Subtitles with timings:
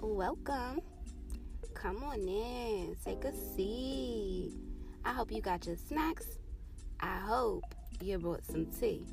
[0.00, 0.80] welcome.
[1.74, 4.52] Come on in, take a seat.
[5.04, 6.38] I hope you got your snacks.
[7.00, 7.64] I hope
[8.00, 9.06] you brought some tea.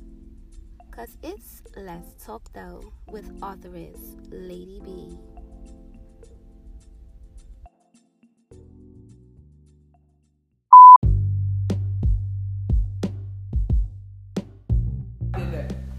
[0.90, 5.18] Cause it's Let's Talk Though with authoress Lady B.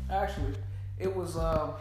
[0.09, 0.53] Actually,
[0.97, 1.73] it was uh,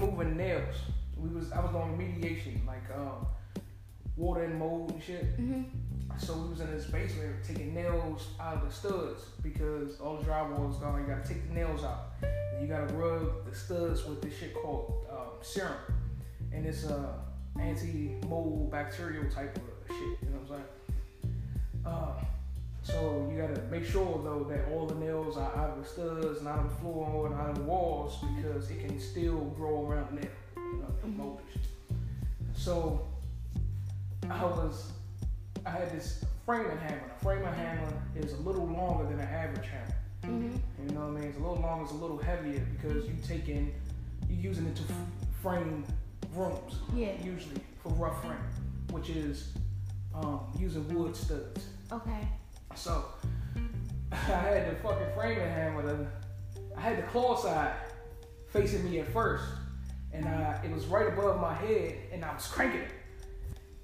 [0.00, 0.74] removing nails.
[1.16, 3.26] We was I was doing remediation, like um,
[4.16, 5.38] water and mold and shit.
[5.38, 5.62] Mm-hmm.
[6.18, 10.24] So we was in this basement taking nails out of the studs because all the
[10.24, 11.00] drywall is gone.
[11.00, 12.12] You gotta take the nails out.
[12.22, 15.76] And you gotta rub the studs with this shit called um, serum,
[16.52, 19.98] and it's a uh, anti-mold bacterial type of shit.
[19.98, 20.66] You know what I'm saying?
[21.86, 22.24] Uh,
[22.90, 26.38] so you gotta make sure though that all the nails are out of the studs
[26.40, 29.86] and out of the floor and out of the walls because it can still grow
[29.86, 30.84] around the nail, you
[31.16, 31.68] know, the shit.
[32.54, 33.06] So
[34.30, 34.92] I was,
[35.66, 37.10] I had this framing hammer.
[37.16, 39.94] A framing hammer is a little longer than an average hammer.
[40.24, 40.88] Mm-hmm.
[40.88, 41.24] You know what I mean?
[41.24, 43.72] It's a little longer, it's a little heavier because you taking,
[44.28, 44.96] you're using it to f-
[45.42, 45.84] frame
[46.34, 47.12] rooms Yeah.
[47.22, 48.36] usually for rough frame,
[48.90, 49.52] which is
[50.14, 51.64] um, using wood studs.
[51.90, 52.28] Okay.
[52.74, 53.04] So
[54.12, 56.06] I had the fucking framing hand The,
[56.76, 57.74] I had the claw side
[58.48, 59.44] facing me at first,
[60.12, 62.90] and I, it was right above my head, and I was cranking it,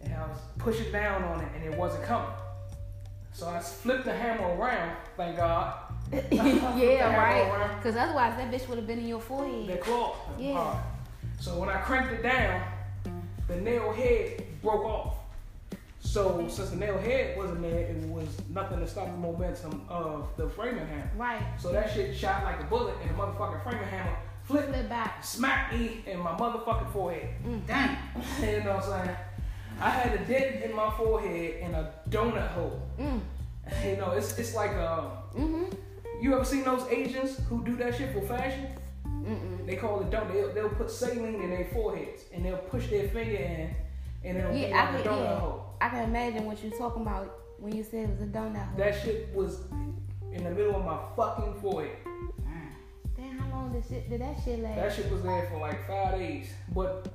[0.00, 2.30] and I was pushing down on it, and it wasn't coming.
[3.32, 4.96] So I flipped the hammer around.
[5.16, 5.74] Thank God.
[6.32, 7.76] yeah, right.
[7.76, 9.66] Because otherwise, that bitch would have been in your forehead.
[9.66, 9.82] The forehead.
[9.82, 10.16] claw.
[10.38, 10.80] Yeah.
[11.38, 12.62] So when I cranked it down,
[13.46, 15.16] the nail head broke off.
[16.16, 20.30] So since the nail head wasn't there, it was nothing to stop the momentum of
[20.38, 21.10] the framing hammer.
[21.14, 21.42] Right.
[21.60, 25.22] So that shit shot like a bullet, and the motherfucking framing hammer flipped, Flip back.
[25.22, 27.28] smacked me in my motherfucking forehead.
[27.46, 27.66] Mm.
[27.66, 27.98] Damn.
[28.40, 29.16] you know what I'm saying?
[29.78, 32.80] I had a dent in my forehead and a donut hole.
[32.98, 33.20] Mm.
[33.84, 35.02] You know, it's it's like uh,
[35.36, 35.64] Mm-hmm.
[36.22, 38.68] you ever seen those Asians who do that shit for fashion?
[39.04, 39.66] Mm-mm.
[39.66, 40.32] They call it donut.
[40.32, 43.74] They'll, they'll put saline in their foreheads and they'll push their finger in
[44.24, 45.38] and it'll be Yeah, I like a can, donut yeah.
[45.40, 45.62] hole.
[45.80, 48.78] I can imagine what you're talking about when you said it was a donut hole.
[48.78, 49.60] That shit was
[50.32, 51.96] in the middle of my fucking forehead.
[53.16, 54.76] Damn, how long did shit did that shit last?
[54.76, 56.48] That shit was there for like five days.
[56.74, 57.08] But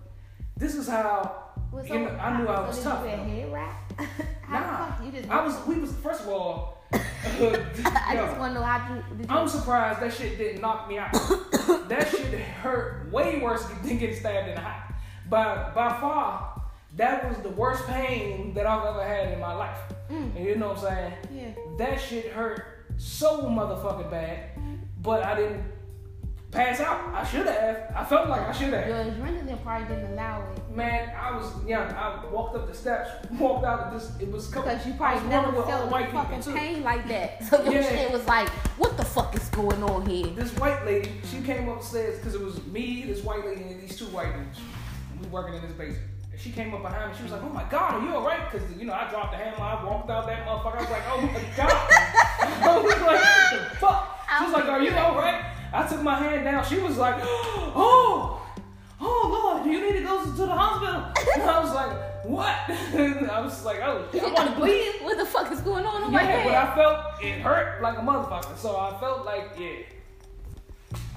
[0.57, 3.03] this is how Was you know, I knew I was so tough.
[3.03, 3.93] You head wrap?
[4.51, 5.29] Nah, you just?
[5.29, 5.55] I was.
[5.65, 6.83] We was first of all.
[6.93, 9.17] I yo, just want to know how you.
[9.17, 11.13] Did you I'm surprised that shit didn't knock me out.
[11.87, 14.83] that shit hurt way worse than getting stabbed in the eye.
[15.29, 16.60] By by far,
[16.97, 19.77] that was the worst pain that I've ever had in my life.
[20.09, 20.35] Mm.
[20.35, 21.13] And you know what I'm saying?
[21.33, 21.51] yeah.
[21.77, 22.65] That shit hurt
[22.97, 24.49] so motherfucking bad,
[25.01, 25.63] but I didn't
[26.51, 26.99] pass out.
[27.15, 27.91] I should have.
[27.95, 28.87] I felt like I should have.
[28.87, 31.87] Your adrenaline probably didn't allow it Man, I was young.
[31.91, 33.09] I walked up the steps,
[33.39, 34.11] walked out of this.
[34.21, 34.69] It was couple.
[34.69, 36.53] because you probably never felt white people fucking too.
[36.53, 37.43] pain like that.
[37.49, 37.89] So your Yeah.
[37.89, 40.27] shit was like, what the fuck is going on here?
[40.27, 43.97] This white lady, she came upstairs because it was me, this white lady, and these
[43.97, 44.59] two white dudes.
[45.21, 46.07] We working in this basement.
[46.31, 47.17] And she came up behind me.
[47.17, 49.37] She was like, "Oh my God, are you alright?" Because you know I dropped the
[49.37, 49.59] hammer.
[49.59, 50.77] I walked out that motherfucker.
[50.77, 51.87] I was like, "Oh my God!"
[52.63, 56.15] I was like, "What the fuck?" She was like, "Are you alright?" I took my
[56.15, 56.63] hand down.
[56.65, 58.41] She was like, "Oh,
[58.99, 62.55] oh Lord, do you need to go to the hospital?" And I was like, "What?"
[62.95, 66.03] And I was like, "Oh, I want to bleed." What the fuck is going on
[66.05, 66.53] in my Yeah, but?
[66.53, 68.57] I felt it hurt like a motherfucker.
[68.57, 69.83] So I felt like, yeah.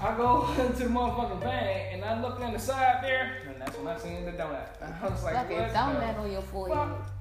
[0.01, 3.77] I go into the motherfucking bag and I look on the side there, and that's
[3.77, 4.67] when I seen the donut.
[4.81, 6.77] I was like, what donut on your forehead.
[6.77, 7.11] fuck?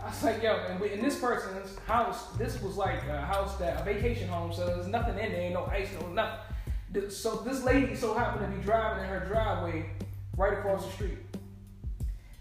[0.00, 3.56] I was like, yo, and we, in this person's house, this was like a house
[3.56, 7.10] that a vacation home, so there's nothing in there, no ice, no nothing.
[7.10, 9.90] So this lady so happened to be driving in her driveway
[10.36, 11.18] right across the street,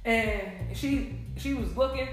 [0.05, 2.07] and she she was looking,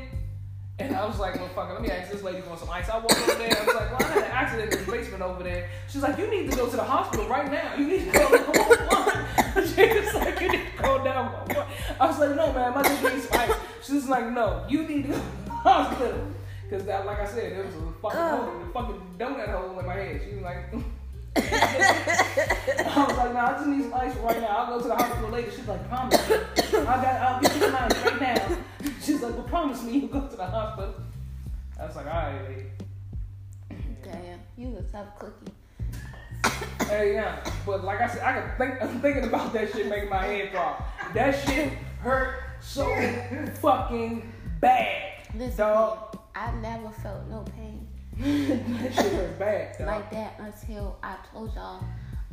[0.79, 2.89] and I was like, well, fuck it, let me ask this lady for some ice.
[2.89, 5.23] I walked over there, I was like, well, I had an accident in the basement
[5.23, 5.69] over there.
[5.89, 7.77] She's like, you need to go to the hospital right now.
[7.77, 9.25] You need to go to 111.
[9.55, 11.27] She was like, you need to go down.
[11.27, 11.73] 111.
[12.01, 13.57] I was like, no, man, my nigga needs some ice.
[13.85, 16.27] She's like, no, you need to go to the hospital.
[16.69, 19.87] Because, that, like I said, there was a fucking, hole, a fucking donut hole in
[19.87, 20.23] my head.
[20.25, 20.75] She was like,
[21.37, 24.47] I was like, nah, I just need some ice right now.
[24.49, 25.51] I'll go to the hospital later.
[25.53, 26.21] She's like, promise.
[26.21, 28.57] I got, I'll get you some ice right now.
[29.07, 30.95] She's like, well, promise me you'll go to the hospital.
[31.79, 32.67] I was like, all right, lady.
[34.03, 35.53] Damn, you a tough cookie.
[36.89, 37.45] Hey, yeah.
[37.67, 40.53] But like I said, I can think, I'm thinking about that shit making my head
[40.53, 40.83] throb.
[41.13, 42.87] That shit hurt so
[43.61, 45.27] fucking bad.
[45.37, 46.19] Listen, Dog.
[46.35, 47.87] I never felt no pain
[48.19, 49.87] that shit hurt bad, dog.
[49.87, 51.85] like that until I told y'all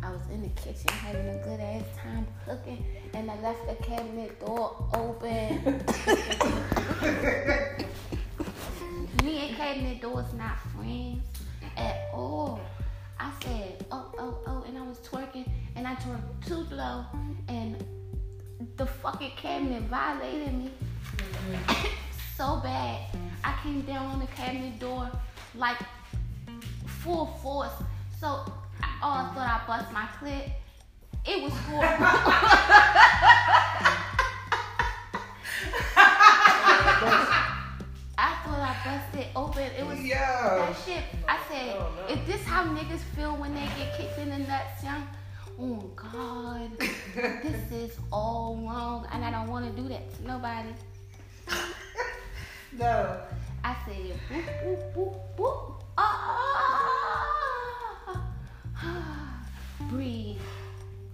[0.04, 2.84] I was in the kitchen having a good ass time cooking,
[3.14, 5.64] and I left the cabinet door open.
[9.24, 11.24] Me and cabinet doors not friends
[11.78, 12.60] at all.
[13.20, 17.06] I said, oh, oh, oh, and I was twerking, and I twerked too low,
[17.48, 17.84] and
[18.78, 20.72] the fucking cabinet violated me
[22.36, 23.06] so bad.
[23.44, 25.12] I came down on the cabinet door
[25.54, 25.78] like
[26.88, 27.74] full force.
[28.20, 28.52] So
[28.84, 30.52] I, oh, I thought I bust my clit.
[31.26, 32.06] It was horrible.
[38.18, 39.64] I thought I busted open.
[39.78, 40.16] It was Yo.
[40.16, 41.04] that shit.
[41.28, 42.08] I said, No, no.
[42.14, 45.08] is this how niggas feel when they get kicked in the nuts, young?
[45.60, 46.72] Oh God,
[47.16, 50.70] this is all wrong, and I don't want to do that to nobody.
[52.80, 53.20] No.
[53.64, 55.71] I said, boop, boop, boop, boop.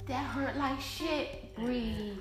[0.07, 1.53] That hurt like shit.
[1.55, 2.17] Breathe.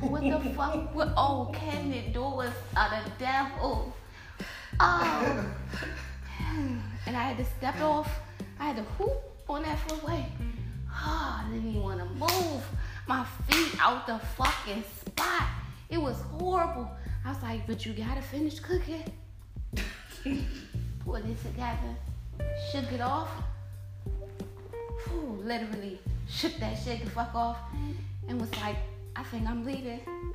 [0.00, 0.90] What the fuck?
[1.16, 3.94] Oh, cabinet doors are the devil.
[4.80, 5.46] Oh.
[7.06, 8.10] And I had to step off.
[8.58, 10.26] I had to whoop on that footway.
[10.90, 12.64] Oh, I didn't even want to move
[13.06, 15.48] my feet out the fucking spot.
[15.90, 16.90] It was horrible.
[17.24, 19.04] I was like, but you gotta finish cooking.
[21.04, 21.94] Put it together,
[22.72, 23.28] shook it off.
[25.06, 27.58] Whew, literally shook that shit the fuck off
[28.28, 28.76] and was like,
[29.16, 30.00] I think I'm bleeding.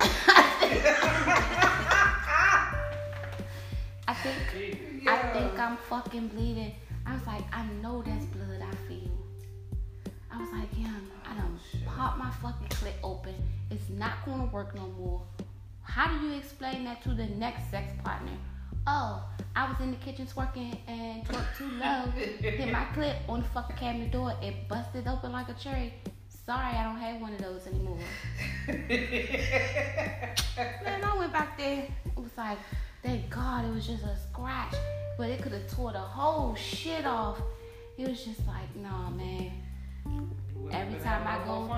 [4.08, 6.74] I think I think I'm fucking bleeding.
[7.06, 9.10] I was like, I know that's blood I feel.
[10.32, 10.92] I was like, yeah,
[11.28, 13.34] I done oh, pop my fucking clit open.
[13.70, 15.22] It's not gonna work no more.
[15.82, 18.32] How do you explain that to the next sex partner?
[18.86, 19.22] Oh,
[19.54, 22.04] I was in the kitchen twerking and twerked too low.
[22.16, 24.32] Hit my clip on the fucking cabinet door.
[24.42, 25.94] It busted open like a cherry.
[26.46, 27.98] Sorry, I don't have one of those anymore.
[30.84, 31.84] Man, I went back there.
[32.06, 32.58] It was like,
[33.02, 34.74] thank God it was just a scratch.
[35.18, 37.40] But it could have tore the whole shit off.
[37.98, 39.52] It was just like, nah, man.
[40.72, 41.68] Every time I go-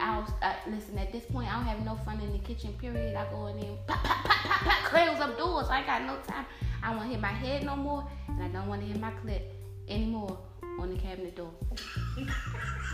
[0.00, 2.72] I was, uh, listen, at this point, I don't have no fun in the kitchen,
[2.74, 3.16] period.
[3.16, 5.66] I go in there, pop, pop, pop, pop, pop, close up doors.
[5.68, 6.46] I ain't got no time.
[6.82, 9.00] I don't want to hit my head no more, and I don't want to hit
[9.00, 9.52] my clip
[9.88, 10.38] anymore
[10.78, 11.50] on the cabinet door.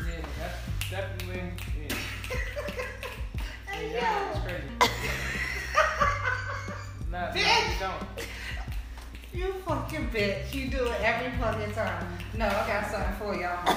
[0.05, 1.43] Yeah, that's definitely.
[1.89, 3.73] Yeah.
[3.73, 4.35] Hey, yeah yo.
[4.35, 4.65] that's crazy.
[7.11, 7.45] nah, nah, you
[7.79, 8.03] don't.
[9.33, 10.53] You fucking bitch.
[10.53, 12.19] You do it every fucking time.
[12.37, 13.77] No, I got something for y'all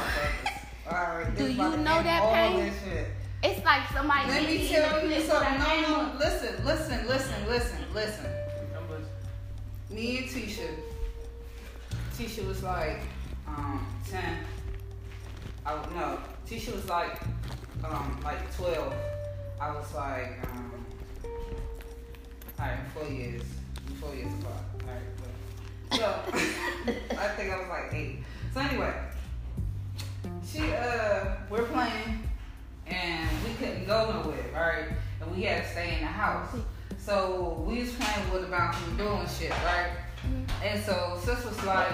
[0.85, 0.93] motherfuckers.
[0.93, 1.37] Alright.
[1.37, 2.71] Do you know that pain?
[2.83, 3.07] shit.
[3.43, 5.59] It's like somebody Let me tell you something.
[5.59, 8.25] No, no, listen, listen, listen, listen, listen.
[9.91, 10.67] Me and Tisha,
[12.17, 13.01] Tisha was like
[13.47, 14.23] um, 10.
[15.65, 17.21] I no, Tisha was like
[17.83, 18.93] um, like 12.
[19.61, 20.85] I was like, um,
[22.59, 23.43] all right, four years,
[24.01, 24.57] four years apart.
[24.81, 28.23] All right, so I think I was like eight.
[28.53, 28.93] So anyway,
[30.45, 32.23] she uh, we're playing
[32.87, 34.97] and we couldn't go nowhere, right?
[35.21, 36.55] And we had to stay in the house.
[36.97, 39.91] So we was playing with the door and shit, right?
[40.63, 41.93] And so sis was like,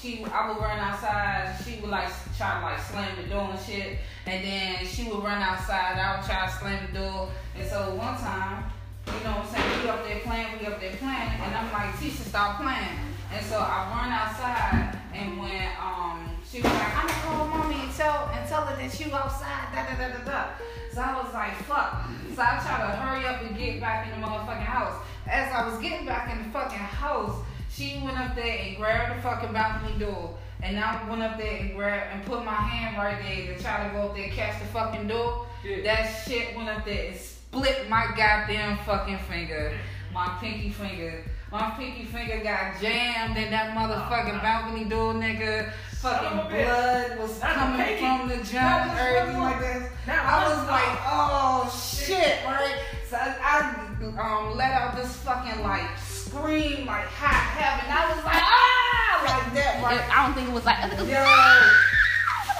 [0.00, 1.56] she, I would run outside.
[1.64, 3.98] She would like try to like slam the door and shit.
[4.26, 5.98] And then she would run outside.
[5.98, 7.30] I would try to slam the door.
[7.56, 8.64] And so one time,
[9.06, 9.82] you know what I'm saying?
[9.82, 13.13] We up there playing, we up there playing, and I'm like, Tisha, stop playing.
[13.32, 17.74] And so I run outside, and when um she was like, I'm gonna call mommy
[17.82, 20.46] and tell and tell her that you outside, da da da da da.
[20.92, 22.08] So I was like, fuck.
[22.34, 25.02] So I tried to hurry up and get back in the motherfucking house.
[25.26, 29.18] As I was getting back in the fucking house, she went up there and grabbed
[29.18, 30.36] the fucking balcony door.
[30.62, 33.88] And I went up there and grabbed and put my hand right there to try
[33.88, 35.46] to go up there and catch the fucking door.
[35.64, 35.82] Yeah.
[35.82, 39.76] That shit went up there and split my goddamn fucking finger.
[40.12, 41.24] My pinky finger.
[41.54, 45.70] My pinky finger got jammed in that motherfucking balcony door, nigga.
[46.02, 49.88] Fucking blood was Not coming from the Not jump, everything like this.
[50.08, 52.74] I was like, oh shit, right?
[53.08, 53.72] So I
[54.18, 57.86] um, let out this fucking like scream, like hot heaven.
[57.86, 60.02] I was like, ah, like that, right?
[60.10, 61.93] I don't think it was like, Yo,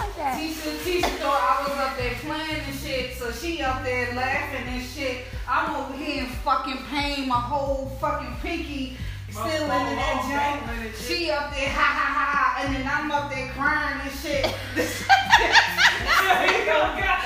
[0.00, 0.40] like that.
[0.40, 4.66] Tisha, Tisha thought I was up there playing and shit, so she up there laughing
[4.66, 5.24] and shit.
[5.48, 8.96] I'm over here in fucking pain, my whole fucking pinky
[9.30, 10.94] still in that jump.
[10.96, 14.44] She up there, ha ha ha, ha, and then I'm up there crying and shit.
[16.24, 17.24] There you go, God.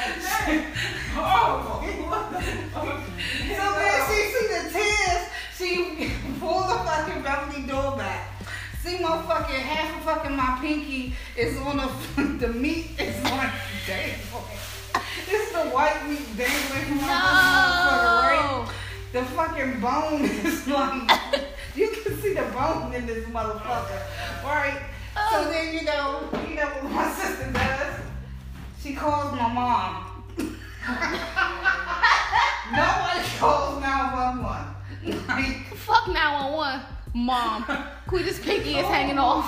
[1.20, 1.82] Oh.
[3.58, 5.22] So when she see the tears,
[5.56, 5.68] she
[6.40, 8.28] pull the fucking balcony door back.
[8.80, 14.18] See motherfucking half of fucking my pinky is on the the meat is dangling.
[15.26, 18.66] This is the white meat dangling from my motherfucker, right?
[18.66, 19.20] No.
[19.20, 21.10] The fucking bone is like
[21.74, 24.02] you can see the bone in this motherfucker,
[24.44, 24.82] right?
[25.16, 25.30] Oh.
[25.32, 28.00] So then you know, you know what my sister does?
[28.82, 30.04] She calls my mom.
[32.70, 35.26] Nobody calls 911.
[35.26, 36.97] Like, Fuck 911.
[37.14, 37.64] Mom.
[38.06, 39.46] Quita's pinky is hanging off.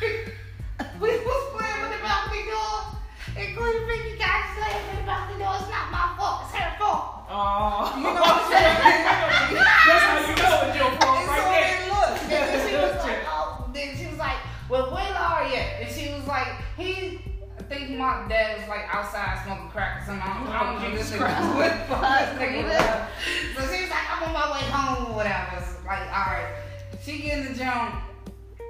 [0.00, 2.98] we was playing with the balcony door,
[3.36, 5.54] and Queen Pinky got slammed with the balcony door.
[5.60, 6.42] It's not my fault.
[6.48, 7.26] It's her fault.
[7.28, 7.94] Oh.
[7.96, 9.54] You know what I'm saying?
[9.54, 11.78] That's how you know it's your fault And so right there.
[11.78, 15.56] then look, and then she was like, oh, then she was like, well, where Larry
[15.56, 15.82] at?
[15.82, 17.20] And she was like, he,
[17.58, 20.22] I think my dad was like outside smoking crack or something.
[20.22, 21.54] I don't, I don't know this nigga.
[21.54, 23.06] What the fuck nigga.
[23.54, 25.58] So she was like, I'm on my way home or whatever.
[25.62, 26.60] So like, all right.
[27.04, 27.96] She get in the jump.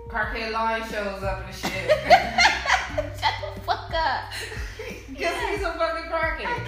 [0.08, 1.90] Carcade Larry shows up and shit.
[1.90, 4.32] Shut the fuck up.
[5.16, 6.64] Cause he's a fucking Crackhead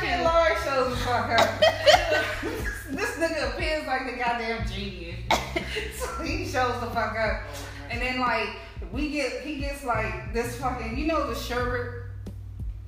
[0.00, 1.60] with Larry shows the fuck up.
[2.90, 5.16] this nigga appears like the goddamn genius.
[5.98, 7.42] so he shows the fuck up.
[7.90, 8.48] And then like
[8.90, 12.04] we get he gets like this fucking you know the sherbet.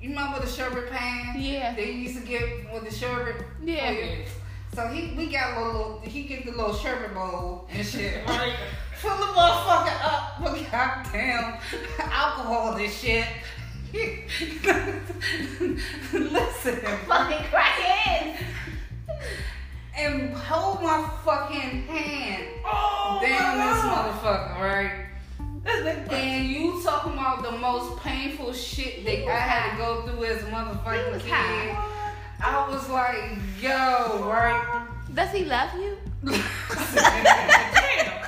[0.01, 1.39] You remember the sherbet pan?
[1.39, 1.75] Yeah.
[1.75, 3.45] They used to get with the sherbet.
[3.63, 3.95] Yeah.
[3.95, 4.31] Oh,
[4.75, 8.23] So he we got a little he get the little sherbet bowl and shit.
[8.27, 8.53] Right.
[8.95, 11.57] Fill the motherfucker up with goddamn
[11.99, 13.25] alcohol and shit.
[16.13, 16.75] Listen.
[17.07, 18.37] Fucking crackhead.
[19.95, 25.05] And hold my fucking hand Oh, down this motherfucker, right?
[26.11, 30.43] And you talking about the most painful shit that I had to go through as
[30.43, 31.77] a motherfucking kid.
[32.39, 34.87] I was like, yo, right?
[35.13, 35.97] Does he love you?
[36.23, 36.37] Damn.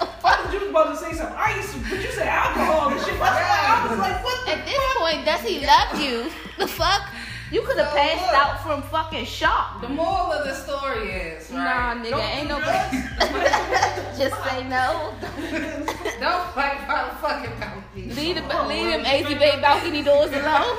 [0.02, 3.20] I thought you was about to say some ice, but you said alcohol and shit.
[3.20, 6.32] I was like, what the At this point, does he love you?
[6.58, 7.04] The fuck?
[7.52, 8.36] You could have So passed look.
[8.36, 9.82] out from fucking shock.
[9.82, 12.60] The moral of the story is, Nah, nigga, Don't ain't no.
[14.20, 15.14] Just say no.
[16.20, 18.14] Don't fight by the fucking balcony.
[18.14, 20.78] Leave, the, leave them AZ Bay balcony doors alone.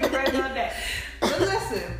[0.00, 0.74] You ready on that?
[1.20, 1.97] But listen, fuck?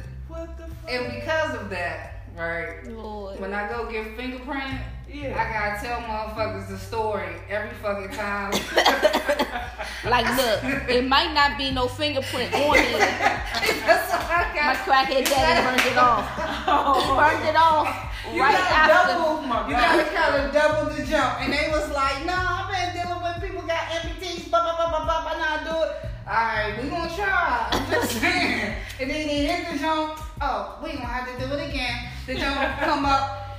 [0.88, 2.84] And because of that, right?
[2.88, 3.38] Lord.
[3.40, 4.80] When I go get fingerprint,
[5.10, 5.32] Yeah.
[5.40, 8.52] I gotta tell motherfuckers the story every fucking time.
[10.04, 12.92] Like, look, it might not be no fingerprint on it.
[13.00, 14.76] That's what I My got.
[14.86, 16.36] crackhead daddy burned it off.
[16.36, 17.88] He Oh, burned it off
[18.32, 19.12] You right gotta after.
[19.14, 21.40] double, my you gotta kind of double the jump.
[21.40, 24.88] And they was like, no, I've been dealing with people got amputees, blah, blah, blah,
[24.90, 25.96] blah, blah, blah, now do it.
[26.28, 27.68] Alright, we gonna try.
[27.72, 28.74] I'm just saying.
[29.00, 30.20] And then they hit the jump.
[30.40, 32.10] Oh, we gonna have to do it again.
[32.26, 33.58] The jump come up.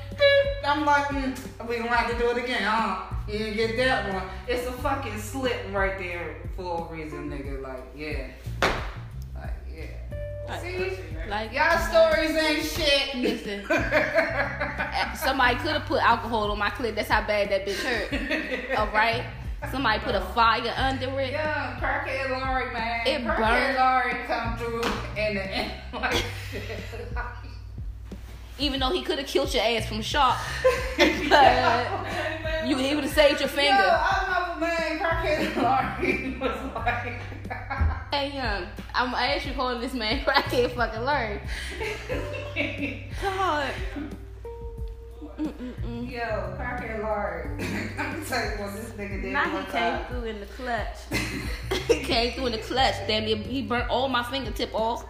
[0.65, 3.03] I'm like, mm, we gonna have to do it again, huh?
[3.27, 4.23] You didn't get that one.
[4.47, 7.61] It's a fucking slip right there for a reason, nigga.
[7.61, 8.27] Like, yeah.
[9.35, 10.59] Like, yeah.
[10.61, 10.97] See?
[11.27, 13.15] Like, Y'all stories ain't shit.
[13.15, 13.65] listen,
[15.15, 16.95] somebody could have put alcohol on my clip.
[16.95, 18.77] That's how bad that bitch hurt.
[18.79, 19.25] All right?
[19.71, 21.31] Somebody put a fire under it.
[21.31, 23.05] Yeah, crackhead Laurie, man.
[23.05, 23.77] It burned.
[23.77, 24.81] Laurie come through
[25.17, 26.23] and the and like
[28.57, 30.39] Even though he could have killed your ass from shock.
[30.97, 33.73] but you, he would have saved your Yo, finger.
[33.73, 37.19] I remember, man, crackhead Laurie was like.
[38.11, 41.41] Hey, young, I'm you calling this man crackhead fucking learn.
[43.21, 43.71] God.
[45.39, 46.11] Mm-mm-mm.
[46.11, 46.19] Yo,
[46.57, 47.47] crackhead Laurie.
[47.97, 49.31] Let me tell you what this nigga did.
[49.31, 50.05] Now he came time.
[50.07, 50.97] through in the clutch.
[51.87, 52.95] he came through in the clutch.
[53.07, 55.05] Damn, he, he burnt all my fingertip off.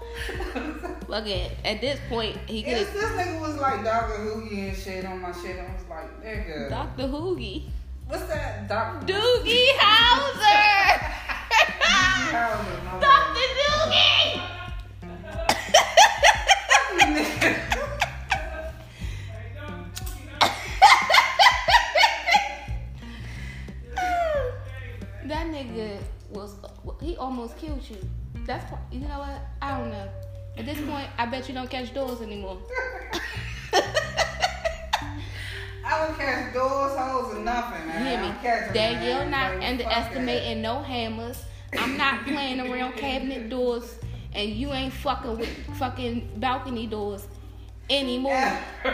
[1.07, 4.21] Look at at this point, he could this nigga was like Dr.
[4.21, 5.57] Hoogie and shit on my shit.
[5.57, 6.69] I was like, nigga.
[6.69, 7.07] Dr.
[7.07, 7.63] Hoogie.
[8.07, 8.67] What's that?
[8.67, 9.11] Dr.
[9.11, 10.99] Doogie Howser!
[13.01, 13.47] Dr.
[17.09, 17.68] Doogie!
[25.29, 25.97] That nigga
[26.29, 26.55] was,
[27.01, 27.97] he almost killed you.
[28.45, 29.41] That's, why- you know what?
[29.61, 30.07] I don't know.
[30.57, 32.57] At this point, I bet you don't catch doors anymore.
[35.85, 38.03] I don't catch doors, holes, or nothing, man.
[38.03, 38.27] You hear me?
[38.27, 39.31] don't catch 'em, Danielle man.
[39.31, 41.43] not Like, underestimating no hammers.
[41.77, 43.95] I'm not playing around cabinet doors,
[44.33, 47.27] and you ain't fucking with fucking balcony doors
[47.89, 48.33] anymore.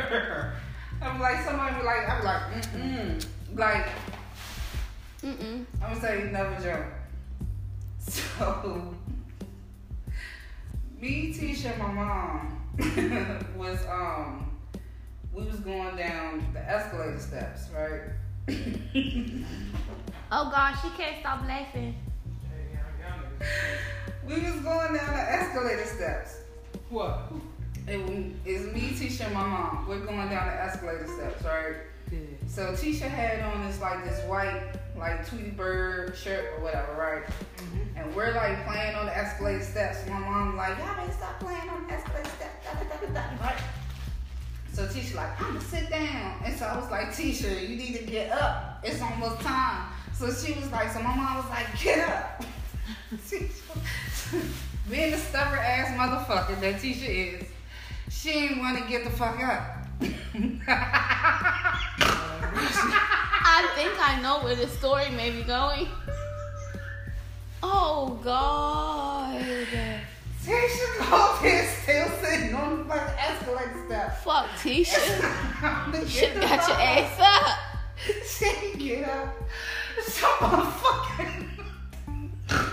[1.01, 3.25] I'm like, somebody be like, I'm like, mm-mm.
[3.55, 3.87] Like,
[5.25, 5.65] Mm-mm.
[5.81, 6.85] I'm gonna say never joke.
[7.97, 8.93] So,
[11.01, 14.51] me, Tisha, and my mom was, um,
[15.33, 18.01] we was going down the escalator steps, right?
[20.31, 21.95] Oh God, she can't stop laughing.
[24.27, 26.37] we was going down the escalator steps.
[26.89, 27.31] What?
[27.87, 27.99] It,
[28.45, 29.87] it's me, Tisha, and my mom.
[29.87, 31.75] We're going down the escalator steps, right?
[32.11, 32.19] Yeah.
[32.47, 37.23] So Tisha had on this like this white like Tweety Bird shirt or whatever, right?
[37.25, 37.97] Mm-hmm.
[37.97, 40.07] And we're like playing on the escalator steps.
[40.07, 43.13] My mom's like, y'all better stop playing on the escalator steps, da, da, da, da,
[43.13, 43.61] da, right?
[44.71, 46.41] So Tisha like, I'm gonna sit down.
[46.43, 48.81] And so I was like, Tisha, you need to get up.
[48.83, 49.89] It's almost time.
[50.13, 52.43] So she was like, so my mom was like, get up.
[54.89, 57.47] Being the stubborn ass motherfucker that Tisha is,
[58.09, 59.87] she didn't want to get the fuck up.
[63.57, 65.87] I think I know where the story may be going.
[67.63, 69.41] Oh God.
[70.43, 74.17] Tisha there still sitting on the fucking escalator step.
[74.23, 74.97] Fuck Tisha.
[75.91, 75.99] The
[76.41, 77.57] got your ass up.
[78.27, 79.33] She get up.
[80.05, 81.47] Some motherfucking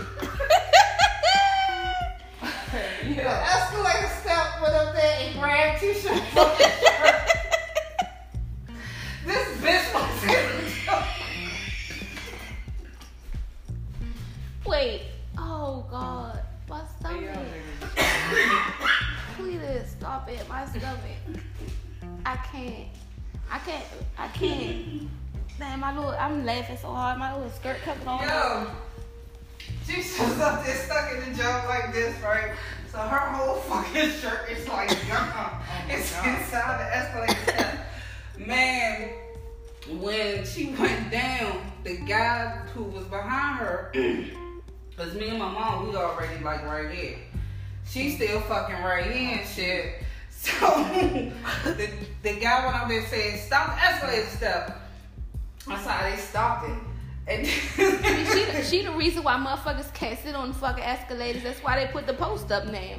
[2.75, 3.47] the Yeah.
[3.55, 6.15] escalator step went up there and grabbed Tisha
[27.55, 28.23] skirt coming on.
[28.23, 28.71] Yo,
[29.87, 32.53] Tisha's up there stuck in the jump like this, right?
[32.91, 35.07] So her whole fucking shirt is like uh-uh.
[35.13, 35.91] oh gone.
[35.91, 36.29] it's God.
[36.29, 37.87] inside the escalator step.
[38.39, 39.11] Man,
[39.99, 44.31] when she went down, the guy who was behind her, mm.
[44.97, 47.19] cause me and my mom, we already like right here.
[47.89, 49.95] She still fucking right here and shit.
[50.43, 50.51] So
[51.71, 51.89] the,
[52.25, 54.91] the guy went up there and said, stop the escalator step.
[55.69, 56.92] That's how they stopped it.
[57.29, 61.43] And she, the- she the reason why motherfuckers can't sit on the fucking escalators.
[61.43, 62.97] That's why they put the post up now.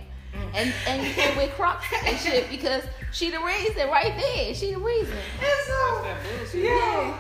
[0.56, 4.54] And and you can't wear Crocs and shit because she the reason right there.
[4.56, 5.14] She the reason.
[5.40, 6.64] And so, That bullshit.
[6.64, 7.18] yeah.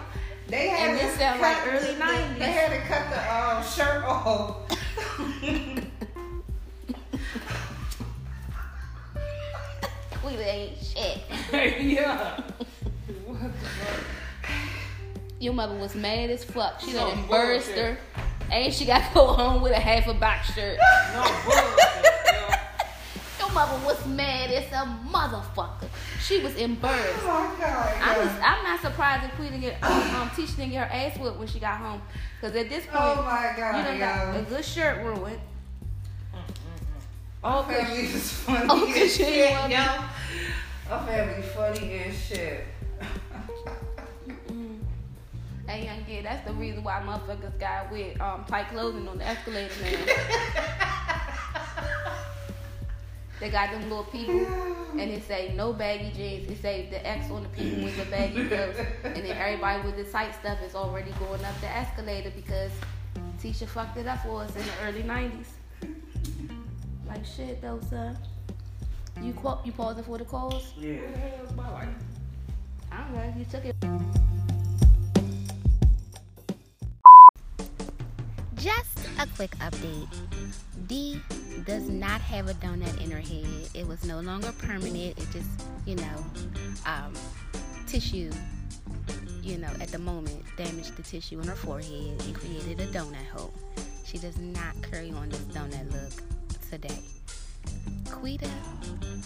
[0.47, 2.39] They had And to this sound like cut early the- 90s.
[2.39, 4.57] They had to cut the um, shirt off.
[10.25, 11.17] We ain't shit.
[11.51, 12.39] Hey, yeah.
[15.43, 15.73] What the fuck?
[15.73, 16.79] Your mother was mad as fuck.
[16.81, 17.97] She done Some embarrassed her.
[18.51, 20.77] And she got to go home with a half a box shirt.
[21.13, 22.59] No bullshit.
[23.39, 25.87] Your mother was mad as a motherfucker.
[26.21, 27.19] She was embarrassed.
[27.23, 27.93] Oh my god.
[28.01, 30.93] I'm, just, I'm not surprised if we didn't get um, um Tisha didn't get her
[30.93, 32.01] ass whooped when she got home.
[32.41, 33.83] Cause at this point, oh my you god.
[33.83, 35.39] done got a good shirt ruined.
[37.67, 37.75] Good.
[37.75, 39.75] family is funny Oh, as you shit, me.
[39.75, 42.65] Our family funny as shit.
[45.73, 49.25] Hey, young kid, that's the reason why motherfuckers got with um tight clothing on the
[49.25, 50.13] escalator now.
[53.39, 54.45] they got them little people,
[54.91, 56.51] and it say no baggy jeans.
[56.51, 59.95] It say the X on the people with the baggy clothes, and then everybody with
[59.95, 62.71] the tight stuff is already going up the escalator because
[63.41, 65.47] Tisha fucked it up for us in the early '90s.
[67.07, 68.15] Like shit, though, son.
[69.23, 70.71] You quote, you pausing for the calls?
[70.77, 70.97] Yeah.
[70.97, 71.89] What the hell is my life?
[72.91, 73.33] I don't know.
[73.35, 73.75] You took it.
[78.63, 80.07] Just a quick update.
[80.87, 81.19] D
[81.65, 83.67] does not have a donut in her head.
[83.73, 85.19] It was no longer permanent.
[85.19, 85.49] It just,
[85.85, 86.25] you know,
[86.85, 87.13] um,
[87.87, 88.31] tissue,
[89.41, 93.27] you know, at the moment damaged the tissue in her forehead and created a donut
[93.35, 93.53] hole.
[94.05, 97.01] She does not carry on this donut look today.
[98.09, 98.49] Quita,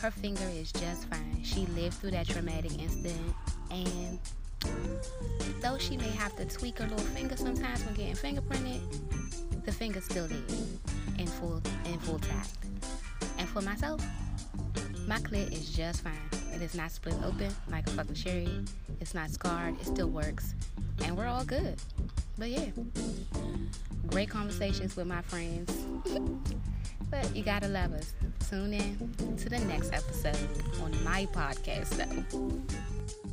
[0.02, 1.43] her finger is just fine.
[1.43, 3.36] She lived through that traumatic incident
[3.69, 4.17] and
[5.62, 8.81] though she may have to tweak her little finger sometimes when getting fingerprinted,
[9.65, 10.38] the finger's still there
[11.17, 12.57] in full in full tact.
[13.38, 14.01] And for myself,
[15.07, 16.13] my clit is just fine.
[16.53, 18.65] It is not split open like a fucking cherry.
[18.99, 19.79] It's not scarred.
[19.79, 20.55] It still works.
[21.03, 21.75] And we're all good.
[22.38, 22.65] But yeah.
[24.07, 25.71] Great conversations with my friends.
[27.10, 28.13] but you gotta love us.
[28.49, 30.38] Tune in to the next episode
[30.81, 33.26] on my podcast though.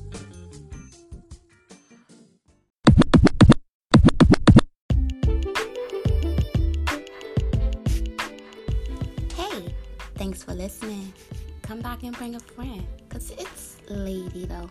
[10.34, 11.12] Thanks for listening.
[11.62, 14.68] Come back and bring a friend, cause it's lady though.